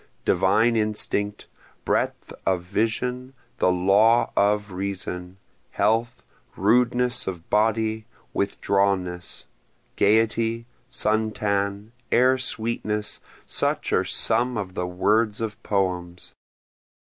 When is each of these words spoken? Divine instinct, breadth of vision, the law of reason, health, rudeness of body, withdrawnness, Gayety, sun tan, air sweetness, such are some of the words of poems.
Divine 0.25 0.75
instinct, 0.75 1.45
breadth 1.85 2.33
of 2.43 2.63
vision, 2.63 3.35
the 3.59 3.71
law 3.71 4.31
of 4.35 4.71
reason, 4.71 5.37
health, 5.69 6.23
rudeness 6.55 7.27
of 7.27 7.47
body, 7.51 8.07
withdrawnness, 8.33 9.45
Gayety, 9.97 10.65
sun 10.89 11.29
tan, 11.29 11.91
air 12.11 12.39
sweetness, 12.39 13.19
such 13.45 13.93
are 13.93 14.03
some 14.03 14.57
of 14.57 14.73
the 14.73 14.87
words 14.87 15.39
of 15.39 15.61
poems. 15.61 16.33